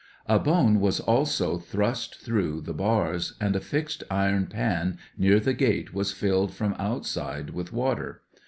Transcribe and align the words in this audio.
A 0.25 0.39
bone 0.39 0.79
was 0.79 0.99
also 0.99 1.59
thrust 1.59 2.19
through 2.21 2.61
the 2.61 2.73
bars, 2.73 3.35
and 3.39 3.55
a 3.55 3.59
fixed 3.59 4.03
iron 4.09 4.47
pan 4.47 4.97
near 5.15 5.39
the 5.39 5.53
gate 5.53 5.93
was 5.93 6.11
filled 6.11 6.55
from 6.55 6.73
outside 6.79 7.51
with 7.51 7.71
water. 7.71 8.23